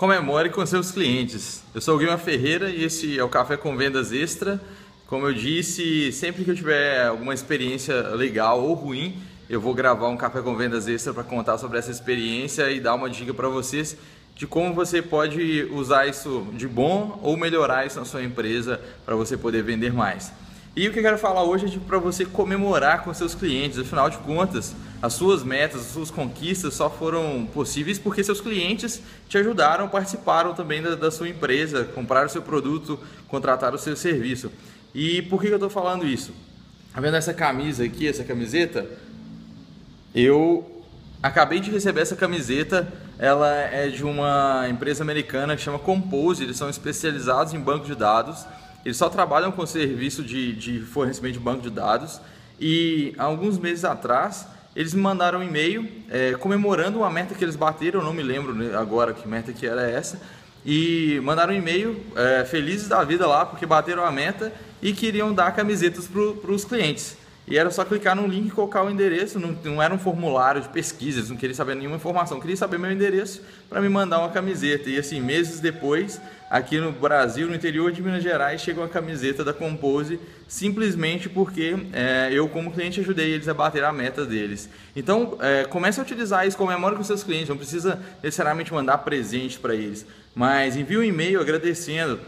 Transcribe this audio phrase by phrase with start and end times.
[0.00, 1.62] comemore com seus clientes.
[1.74, 4.58] Eu sou o Guilherme Ferreira e esse é o Café com Vendas Extra.
[5.06, 10.08] Como eu disse, sempre que eu tiver alguma experiência legal ou ruim, eu vou gravar
[10.08, 13.50] um Café com Vendas Extra para contar sobre essa experiência e dar uma dica para
[13.50, 13.94] vocês
[14.34, 19.14] de como você pode usar isso de bom ou melhorar isso na sua empresa para
[19.14, 20.32] você poder vender mais.
[20.76, 23.76] E o que eu quero falar hoje é para você comemorar com seus clientes.
[23.78, 29.02] Afinal de contas, as suas metas, as suas conquistas só foram possíveis porque seus clientes
[29.28, 34.52] te ajudaram, participaram também da, da sua empresa, compraram seu produto, contrataram o seu serviço.
[34.94, 36.32] E por que eu estou falando isso?
[36.94, 38.86] Tá vendo essa camisa aqui, essa camiseta?
[40.14, 40.84] Eu
[41.20, 42.92] acabei de receber essa camiseta.
[43.18, 46.44] Ela é de uma empresa americana que chama Compose.
[46.44, 48.46] Eles são especializados em banco de dados.
[48.84, 52.20] Eles só trabalham com serviço de, de fornecimento de banco de dados
[52.58, 57.56] e alguns meses atrás eles me mandaram um e-mail é, comemorando uma meta que eles
[57.56, 60.20] bateram, eu não me lembro agora que meta que era essa,
[60.64, 65.32] e mandaram um e-mail é, felizes da vida lá porque bateram a meta e queriam
[65.32, 67.16] dar camisetas para os clientes.
[67.50, 70.62] E era só clicar no link e colocar o endereço, não, não era um formulário
[70.62, 74.28] de pesquisa, não queriam saber nenhuma informação, queria saber meu endereço para me mandar uma
[74.28, 74.88] camiseta.
[74.88, 79.42] E assim, meses depois, aqui no Brasil, no interior de Minas Gerais, chegou a camiseta
[79.42, 84.70] da Compose, simplesmente porque é, eu, como cliente, ajudei eles a bater a meta deles.
[84.94, 89.58] Então, é, comece a utilizar isso, comemore com seus clientes, não precisa necessariamente mandar presente
[89.58, 90.06] para eles,
[90.36, 92.20] mas envie um e-mail agradecendo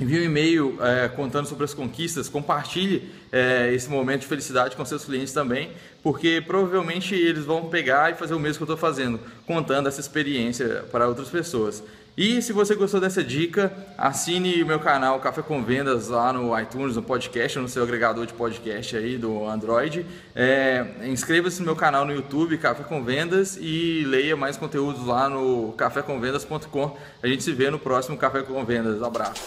[0.00, 4.84] envie um e-mail é, contando sobre as conquistas, compartilhe é, esse momento de felicidade com
[4.84, 5.70] seus clientes também,
[6.04, 10.00] porque provavelmente eles vão pegar e fazer o mesmo que eu estou fazendo, contando essa
[10.00, 11.82] experiência para outras pessoas.
[12.16, 16.94] E se você gostou dessa dica, assine meu canal Café com Vendas lá no iTunes,
[16.94, 20.06] no podcast, no seu agregador de podcast aí do Android.
[20.36, 25.28] É, Inscreva-se no meu canal no YouTube, Café com Vendas, e leia mais conteúdos lá
[25.28, 26.96] no cafécomvendas.com.
[27.20, 29.02] A gente se vê no próximo Café com Vendas.
[29.02, 29.42] Abraço.